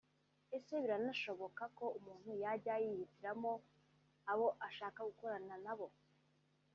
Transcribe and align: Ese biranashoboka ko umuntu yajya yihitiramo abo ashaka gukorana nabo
Ese 0.57 0.73
biranashoboka 0.81 1.63
ko 1.77 1.85
umuntu 1.97 2.29
yajya 2.43 2.73
yihitiramo 2.83 3.51
abo 4.31 4.47
ashaka 4.67 4.99
gukorana 5.09 5.55
nabo 5.65 5.87